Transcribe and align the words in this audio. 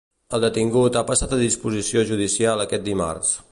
El 0.37 0.41
detingut 0.45 0.97
ha 1.01 1.03
passat 1.11 1.35
a 1.37 1.39
disposició 1.43 2.05
judicial 2.13 2.67
aquest 2.67 2.91
dimarts. 2.91 3.37